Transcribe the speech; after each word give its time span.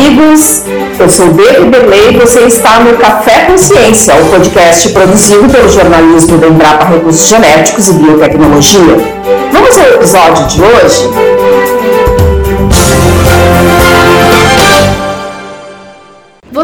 amigos. 0.00 0.64
Eu 0.98 1.08
sou 1.08 1.26
David 1.28 1.68
Berlei 1.70 2.10
e 2.10 2.18
você 2.18 2.40
está 2.40 2.80
no 2.80 2.96
Café 2.96 3.44
Consciência, 3.46 4.14
o 4.14 4.30
podcast 4.30 4.88
produzido 4.90 5.48
pelo 5.48 5.68
jornalismo 5.68 6.38
da 6.38 6.48
Embrapa 6.48 6.86
Recursos 6.86 7.26
Genéticos 7.26 7.88
e 7.88 7.92
Biotecnologia. 7.94 8.96
Vamos 9.52 9.78
ao 9.78 9.94
episódio 9.94 10.46
de 10.46 10.62
hoje? 10.62 11.29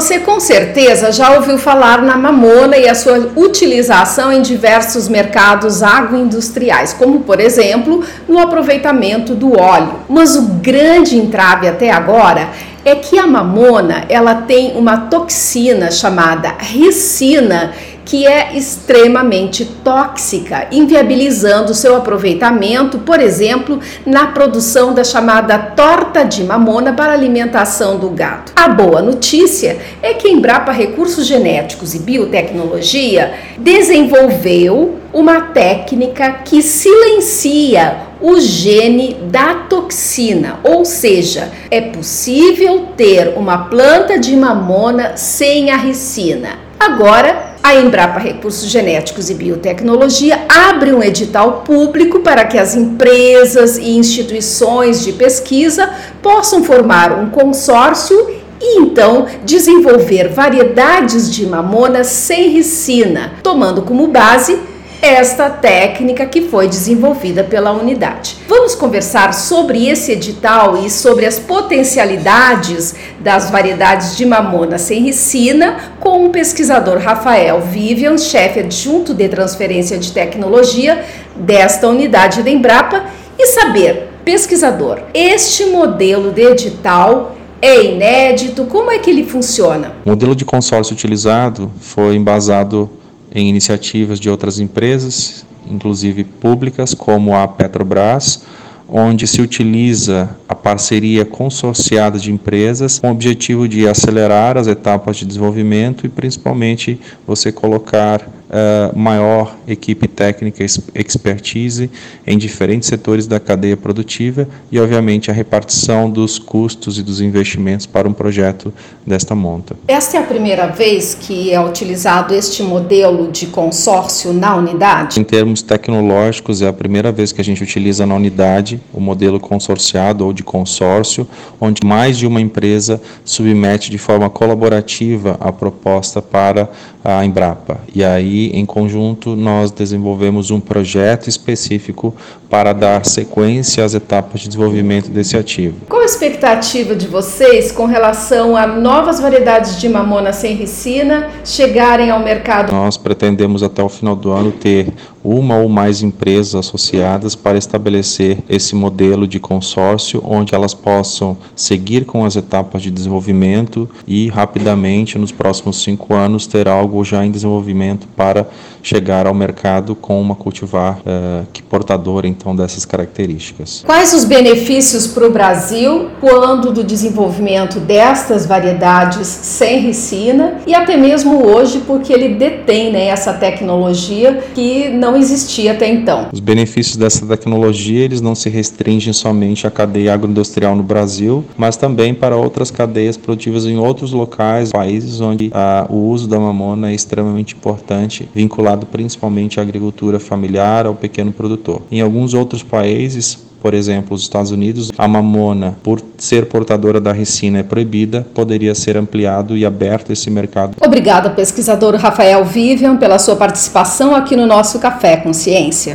Você 0.07 0.20
com 0.20 0.38
certeza 0.38 1.11
já 1.11 1.34
ouviu 1.34 1.59
falar 1.59 2.00
na 2.00 2.16
mamona 2.16 2.77
e 2.77 2.89
a 2.89 2.95
sua 2.95 3.32
utilização 3.34 4.32
em 4.32 4.40
diversos 4.40 5.09
mercados 5.09 5.82
agroindustriais, 5.82 6.93
como 6.93 7.22
por 7.22 7.40
exemplo 7.40 8.04
no 8.29 8.39
aproveitamento 8.39 9.34
do 9.34 9.58
óleo. 9.58 9.95
Mas 10.08 10.36
o 10.36 10.43
grande 10.43 11.17
entrave 11.17 11.67
até 11.67 11.90
agora 11.90 12.50
é 12.84 12.95
que 12.95 13.18
a 13.18 13.26
mamona 13.26 14.04
ela 14.08 14.36
tem 14.36 14.76
uma 14.76 14.96
toxina 14.96 15.90
chamada 15.90 16.54
ricina 16.57 17.73
que 18.07 18.25
é 18.25 18.57
extremamente 18.57 19.65
tóxica, 19.65 20.69
inviabilizando 20.71 21.75
seu 21.75 21.96
aproveitamento, 21.96 23.01
por 23.01 23.21
exemplo, 23.21 23.81
na 24.07 24.29
produção 24.29 24.95
da 24.95 25.03
chamada 25.03 25.59
torta 25.59 26.25
de 26.25 26.45
mamona 26.45 26.93
para 26.93 27.13
alimentação 27.13 27.99
do 27.99 28.09
gado. 28.11 28.53
A 28.55 28.69
boa 28.69 29.03
notícia 29.03 29.77
é 30.01 30.15
que 30.15 30.29
a 30.29 30.31
Embrapa 30.31 30.71
Recursos 30.71 31.27
Genéticos 31.27 31.95
e 31.95 31.99
Biotecnologia 31.99 33.34
desenvolveu 33.59 35.01
uma 35.12 35.41
técnica 35.41 36.31
que 36.45 36.62
silencia 36.62 38.07
o 38.20 38.39
gene 38.39 39.15
da 39.31 39.55
toxina, 39.69 40.61
ou 40.62 40.84
seja, 40.84 41.51
é 41.70 41.81
possível 41.81 42.89
ter 42.97 43.35
uma 43.37 43.67
planta 43.67 44.19
de 44.19 44.35
mamona 44.37 45.17
sem 45.17 45.70
a 45.70 45.77
ricina. 45.77 46.67
Agora, 46.79 47.45
a 47.67 47.75
Embrapa 47.75 48.20
Recursos 48.20 48.70
Genéticos 48.70 49.28
e 49.28 49.34
Biotecnologia 49.34 50.47
abre 50.48 50.92
um 50.92 51.03
edital 51.03 51.62
público 51.62 52.20
para 52.20 52.45
que 52.45 52.56
as 52.56 52.77
empresas 52.77 53.77
e 53.77 53.91
instituições 53.91 55.03
de 55.03 55.12
pesquisa 55.12 55.91
possam 56.23 56.62
formar 56.62 57.19
um 57.19 57.28
consórcio 57.28 58.31
e 58.61 58.78
então 58.78 59.27
desenvolver 59.45 60.28
variedades 60.28 61.28
de 61.28 61.45
mamona 61.45 62.05
sem 62.05 62.50
ricina, 62.50 63.33
tomando 63.42 63.83
como 63.83 64.06
base 64.06 64.56
esta 65.00 65.50
técnica 65.50 66.27
que 66.27 66.42
foi 66.42 66.69
desenvolvida 66.69 67.44
pela 67.44 67.72
unidade. 67.72 68.36
Vamos 68.48 68.75
conversar 68.75 69.33
sobre 69.34 69.89
esse 69.89 70.12
edital 70.12 70.84
e 70.84 70.91
sobre 70.91 71.27
as 71.27 71.39
potencialidades 71.39 72.94
das 73.20 73.50
variedades 73.50 74.17
de 74.17 74.24
mamona 74.24 74.78
sem 74.78 75.02
ricina 75.02 75.94
com 76.00 76.27
o 76.27 76.30
pesquisador 76.30 76.98
Rafael 76.98 77.61
Vivian, 77.61 78.19
chefe 78.19 78.61
adjunto 78.61 79.14
de 79.14 79.28
transferência 79.28 79.98
de 79.98 80.12
tecnologia 80.12 81.05
desta 81.36 81.89
unidade 81.89 82.42
da 82.42 82.50
Embrapa, 82.50 83.05
e 83.39 83.47
saber, 83.48 84.08
pesquisador, 84.24 85.00
este 85.12 85.67
modelo 85.67 86.33
de 86.33 86.42
edital 86.42 87.36
é 87.61 87.84
inédito? 87.84 88.64
Como 88.64 88.91
é 88.91 88.98
que 88.98 89.11
ele 89.11 89.24
funciona? 89.24 89.92
O 90.05 90.11
modelo 90.11 90.34
de 90.34 90.44
consórcio 90.44 90.94
utilizado 90.94 91.70
foi 91.80 92.14
embasado 92.14 92.91
em 93.37 93.51
iniciativas 93.51 94.19
de 94.19 94.31
outras 94.31 94.59
empresas, 94.59 95.45
inclusive 95.70 96.25
públicas, 96.25 96.95
como 96.95 97.37
a 97.37 97.47
Petrobras, 97.47 98.42
onde 98.89 99.27
se 99.27 99.42
utiliza 99.42 100.34
a 100.48 100.55
parceria 100.55 101.23
consorciada 101.23 102.19
de 102.19 102.33
empresas 102.33 102.98
com 102.98 103.09
o 103.09 103.11
objetivo 103.11 103.69
de 103.69 103.87
acelerar 103.87 104.57
as 104.57 104.67
etapas 104.67 105.19
de 105.19 105.27
desenvolvimento 105.27 106.07
e 106.07 106.09
principalmente 106.09 106.98
você 107.27 107.52
colocar 107.52 108.27
uh, 108.48 108.98
maior 108.98 109.57
equipe 109.67 110.07
técnica 110.08 110.64
expertise 110.95 111.90
em 112.27 112.39
diferentes 112.39 112.89
setores 112.89 113.27
da 113.27 113.40
cadeia 113.40 113.77
produtiva 113.77 114.48
e 114.70 114.79
obviamente 114.79 115.30
a 115.30 115.34
repartição 115.34 116.11
dos 116.11 116.39
custos 116.39 116.98
e 116.98 117.02
dos 117.02 117.20
investimentos 117.20 117.86
para 117.86 118.08
um 118.08 118.12
projeto 118.12 118.73
desta 119.06 119.35
monta. 119.35 119.77
Esta 119.89 120.17
é 120.17 120.20
a 120.20 120.24
primeira 120.24 120.67
vez 120.67 121.14
que 121.14 121.52
é 121.52 121.61
utilizado 121.61 122.35
este 122.35 122.62
modelo 122.62 123.30
de 123.30 123.46
consórcio 123.46 124.33
na 124.33 124.56
unidade? 124.56 125.18
Em 125.20 125.24
termos 125.24 125.62
tecnológicos 125.62 126.62
é 126.62 126.68
a 126.68 126.73
primeira 126.73 127.12
vez 127.12 127.33
que 127.33 127.40
a 127.40 127.45
gente 127.45 127.62
utiliza 127.62 128.06
na 128.06 128.14
unidade 128.14 128.80
o 128.92 129.00
modelo 129.00 129.38
consorciado 129.40 130.24
ou 130.24 130.32
de 130.32 130.42
consórcio, 130.42 131.26
onde 131.60 131.84
mais 131.84 132.18
de 132.18 132.26
uma 132.26 132.40
empresa 132.40 133.00
submete 133.24 133.90
de 133.90 133.98
forma 133.98 134.28
colaborativa 134.28 135.36
a 135.40 135.52
proposta 135.52 136.20
para 136.20 136.68
a 137.04 137.24
Embrapa. 137.24 137.80
E 137.94 138.04
aí, 138.04 138.35
em 138.52 138.64
conjunto, 138.64 139.34
nós 139.34 139.70
desenvolvemos 139.70 140.50
um 140.50 140.60
projeto 140.60 141.28
específico 141.28 142.14
para 142.48 142.72
dar 142.72 143.04
sequência 143.04 143.84
às 143.84 143.94
etapas 143.94 144.41
de 144.41 144.48
desenvolvimento 144.48 145.10
desse 145.10 145.36
ativo. 145.36 145.76
Expectativa 146.06 146.94
de 146.94 147.08
vocês 147.08 147.72
com 147.72 147.84
relação 147.84 148.56
a 148.56 148.64
novas 148.64 149.18
variedades 149.18 149.80
de 149.80 149.88
mamona 149.88 150.32
sem 150.32 150.54
ricina 150.54 151.30
chegarem 151.44 152.10
ao 152.10 152.20
mercado? 152.20 152.72
Nós 152.72 152.96
pretendemos 152.96 153.60
até 153.60 153.82
o 153.82 153.88
final 153.88 154.14
do 154.14 154.30
ano 154.30 154.52
ter 154.52 154.86
uma 155.26 155.58
ou 155.58 155.68
mais 155.68 156.02
empresas 156.02 156.54
associadas 156.54 157.34
para 157.34 157.58
estabelecer 157.58 158.38
esse 158.48 158.76
modelo 158.76 159.26
de 159.26 159.40
consórcio, 159.40 160.22
onde 160.24 160.54
elas 160.54 160.72
possam 160.72 161.36
seguir 161.56 162.04
com 162.04 162.24
as 162.24 162.36
etapas 162.36 162.80
de 162.80 162.92
desenvolvimento 162.92 163.90
e 164.06 164.28
rapidamente, 164.28 165.18
nos 165.18 165.32
próximos 165.32 165.82
cinco 165.82 166.14
anos, 166.14 166.46
ter 166.46 166.68
algo 166.68 167.04
já 167.04 167.26
em 167.26 167.32
desenvolvimento 167.32 168.06
para 168.16 168.46
chegar 168.80 169.26
ao 169.26 169.34
mercado 169.34 169.96
com 169.96 170.20
uma 170.20 170.36
cultivar 170.36 171.00
uh, 171.00 171.44
que 171.52 171.60
portadora 171.60 172.28
então 172.28 172.54
dessas 172.54 172.84
características. 172.84 173.82
Quais 173.84 174.14
os 174.14 174.24
benefícios 174.24 175.08
para 175.08 175.26
o 175.26 175.32
Brasil 175.32 175.95
quando 176.20 176.72
do 176.72 176.84
desenvolvimento 176.84 177.80
destas 177.80 178.46
variedades 178.46 179.26
sem 179.26 179.80
ricina 179.80 180.58
e 180.66 180.74
até 180.74 180.96
mesmo 180.96 181.44
hoje 181.44 181.82
porque 181.86 182.12
ele 182.12 182.34
detém 182.34 182.92
né, 182.92 183.06
essa 183.06 183.32
tecnologia 183.32 184.44
que 184.54 184.88
não 184.88 185.16
existia 185.16 185.72
até 185.72 185.88
então? 185.88 186.28
Os 186.32 186.40
benefícios 186.40 186.96
dessa 186.96 187.26
tecnologia 187.26 188.04
eles 188.04 188.20
não 188.20 188.34
se 188.34 188.48
restringem 188.48 189.12
somente 189.12 189.66
à 189.66 189.70
cadeia 189.70 190.14
agroindustrial 190.14 190.74
no 190.74 190.82
Brasil, 190.82 191.44
mas 191.56 191.76
também 191.76 192.14
para 192.14 192.36
outras 192.36 192.70
cadeias 192.70 193.16
produtivas 193.16 193.66
em 193.66 193.78
outros 193.78 194.12
locais, 194.12 194.70
países 194.72 195.20
onde 195.20 195.48
uh, 195.48 195.92
o 195.92 196.08
uso 196.08 196.28
da 196.28 196.38
mamona 196.38 196.90
é 196.90 196.94
extremamente 196.94 197.54
importante, 197.54 198.28
vinculado 198.34 198.86
principalmente 198.86 199.58
à 199.60 199.62
agricultura 199.62 200.18
familiar, 200.18 200.86
ao 200.86 200.94
pequeno 200.94 201.32
produtor. 201.32 201.82
Em 201.90 202.00
alguns 202.00 202.34
outros 202.34 202.62
países, 202.62 203.45
por 203.66 203.75
exemplo, 203.75 204.15
os 204.15 204.22
Estados 204.22 204.53
Unidos, 204.53 204.93
a 204.97 205.09
mamona, 205.09 205.77
por 205.82 206.00
ser 206.16 206.47
portadora 206.47 207.00
da 207.00 207.10
ricina, 207.10 207.59
é 207.59 207.62
proibida, 207.65 208.25
poderia 208.32 208.72
ser 208.77 208.97
ampliado 208.97 209.56
e 209.56 209.66
aberto 209.66 210.12
esse 210.12 210.31
mercado. 210.31 210.77
Obrigada, 210.81 211.31
pesquisador 211.31 211.97
Rafael 211.97 212.44
Vivian, 212.44 212.97
pela 212.97 213.19
sua 213.19 213.34
participação 213.34 214.15
aqui 214.15 214.37
no 214.37 214.47
nosso 214.47 214.78
Café 214.78 215.16
Consciência. 215.16 215.94